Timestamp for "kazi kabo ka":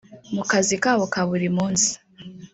0.51-1.21